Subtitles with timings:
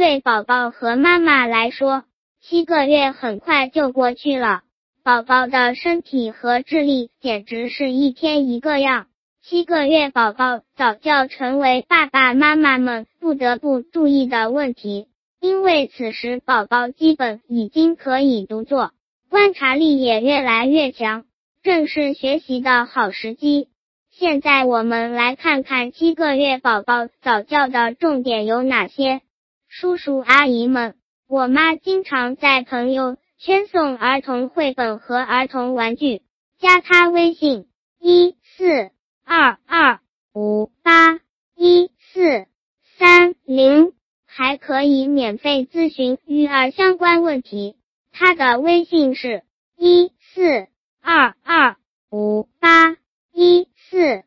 [0.00, 2.04] 对宝宝和妈妈来说，
[2.40, 4.62] 七个月很快就过去了。
[5.04, 9.08] 宝宝的身体和智力简直是一天一个样。
[9.42, 15.08] 七个月宝宝早教成为爸爸妈妈们不得不注意的问题，
[15.38, 18.92] 因为此时宝宝基本已经可以独坐，
[19.28, 21.24] 观察力也越来越强，
[21.62, 23.68] 正是学习的好时机。
[24.10, 29.20] 现在我们来看看七个月宝宝早教的重点有哪些。
[29.72, 30.96] 叔叔阿姨们，
[31.28, 36.22] 我妈经常在朋友圈送儿童绘本和儿童玩具，
[36.58, 37.68] 加她微信
[38.00, 38.90] 一四
[39.24, 40.00] 二二
[40.34, 41.20] 五八
[41.54, 42.48] 一四
[42.98, 43.92] 三零，
[44.26, 47.76] 还可以免费咨询育儿相关问题。
[48.10, 49.44] 她的微信是
[49.78, 50.66] 一四
[51.00, 51.76] 二二
[52.10, 52.96] 五八
[53.32, 54.24] 一四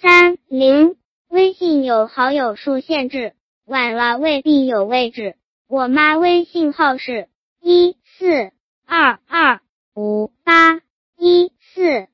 [0.00, 0.96] 三零，
[1.28, 3.34] 微信有好友数限制。
[3.66, 5.34] 晚了未必有位置。
[5.68, 7.28] 我妈微信号是
[7.60, 8.52] 一四
[8.86, 9.60] 二二
[9.92, 10.80] 五八
[11.18, 12.06] 一四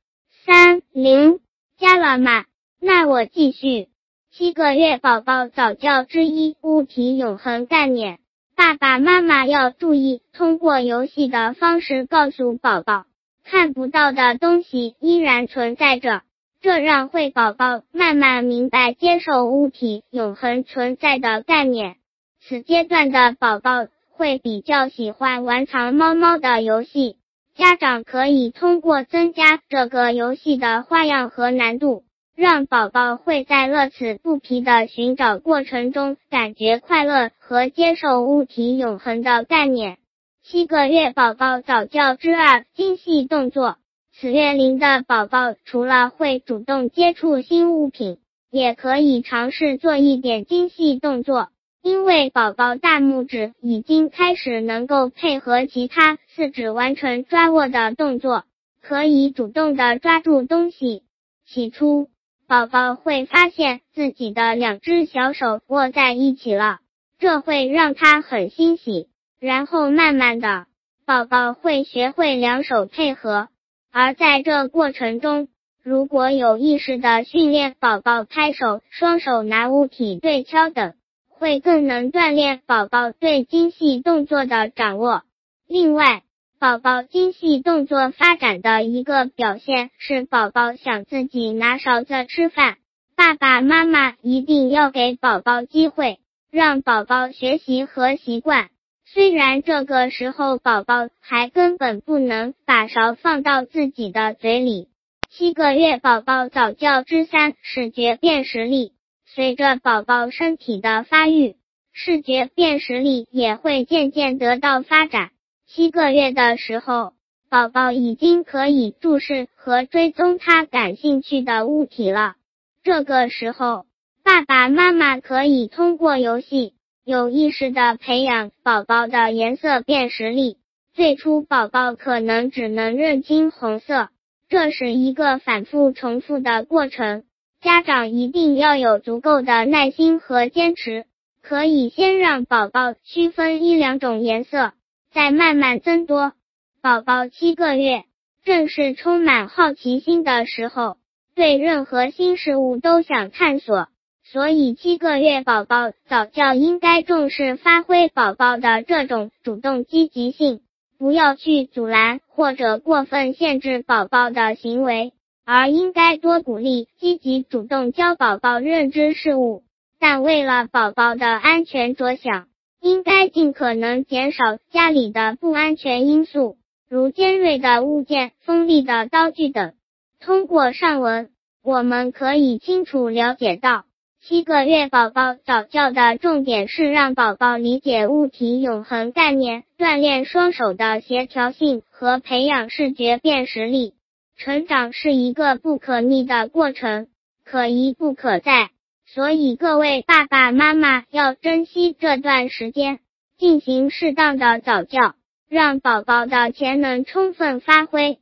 [0.46, 1.40] 三零，
[1.76, 2.46] 加了吗？
[2.80, 3.88] 那我继续。
[4.30, 8.18] 七个月宝宝早教之一：物体永恒概念。
[8.56, 13.04] 爸爸妈妈要注意，通过游戏的方式告诉宝宝，
[13.44, 16.22] 看不到的东西依然存在着。
[16.62, 21.96] 这让会宝宝慢慢明白接受物体永恒存在的概念。
[22.40, 27.16] 此阶段的宝宝会比较喜欢玩藏猫猫的游戏，
[27.56, 32.04] 家长可以通过增加这个游戏的花样和难度，
[32.36, 39.98] 让宝宝会在乐此不疲的寻找过程中感觉快乐和接受物体永恒的概念。
[40.44, 43.78] 七个月宝宝早教之二：精细动作。
[44.14, 48.18] 此月龄的宝宝除了会主动接触新物品，
[48.50, 51.48] 也可以尝试做一点精细动作。
[51.82, 58.44] 因为宝宝大拇指已经开始能够配合其他四指完成抓握的动作，
[58.80, 61.02] 可以主动的抓住东西。
[61.44, 62.08] 起初，
[62.46, 66.78] 宝宝会发现自己的两只小手握在一起了，
[67.18, 69.08] 这会让他很欣喜。
[69.40, 70.66] 然后慢慢的，
[71.04, 73.48] 宝宝会学会两手配合。
[73.94, 75.48] 而在这过程中，
[75.82, 80.94] 如果有意识的训练宝宝拍手、双手拿物体对敲等，
[81.28, 85.24] 会更能锻炼宝宝对精细动作的掌握。
[85.68, 86.22] 另外，
[86.58, 92.78] 宝宝精细动作发展的一个表现是宝宝想自己拿勺子吃饭，
[93.14, 96.18] 爸爸妈妈一定要给宝宝机会，
[96.50, 98.70] 让宝宝学习和习惯。
[99.14, 104.88] 虽然这个时候宝宝还根本不能把勺放到自己的嘴里，
[105.28, 108.92] 七个月宝宝早教之三视觉辨识力。
[109.26, 111.56] 随着宝宝身体的发育，
[111.92, 115.28] 视觉辨识力也会渐渐得到发展。
[115.66, 117.12] 七个月的时候，
[117.50, 122.36] 宝宝已经可以注视和追踪他感兴趣的物体了。
[122.82, 123.84] 这个时候，
[124.24, 126.72] 爸爸妈妈可以通过游戏。
[127.04, 130.58] 有意识的培养宝宝的颜色辨识力。
[130.94, 134.10] 最初，宝宝可能只能认清红色，
[134.48, 137.24] 这是一个反复重复的过程。
[137.60, 141.06] 家长一定要有足够的耐心和坚持。
[141.42, 144.72] 可以先让宝宝区分一两种颜色，
[145.12, 146.34] 再慢慢增多。
[146.80, 148.04] 宝宝七个月，
[148.44, 150.98] 正是充满好奇心的时候，
[151.34, 153.88] 对任何新事物都想探索。
[154.32, 160.62] 所以，七个月宝宝早教应该重视发挥宝宝的这种主动积极性，
[160.98, 165.12] 不要去阻拦或者过分限制宝宝的行为，
[165.44, 169.64] 而应该多鼓励积极主动教宝宝认知事物。
[170.00, 172.46] 但为了宝宝的安全着想，
[172.80, 176.56] 应该尽可能减少家里的不安全因素，
[176.88, 179.74] 如尖锐的物件、锋利的刀具等。
[180.20, 181.28] 通过上文，
[181.62, 183.84] 我们可以清楚了解到。
[184.24, 193.94] 七个月宝宝早教的重点是让宝宝理解物体永恒概念，锻炼双手的协调性和培养视觉辨识力。
[194.36, 197.08] 成长是一个不可逆的过程，
[197.44, 198.70] 可一不可再，
[199.06, 203.00] 所以各位爸爸妈妈要珍惜这段时间，
[203.38, 205.16] 进行适当的早教，
[205.48, 208.18] 让宝宝的潜能充分发挥。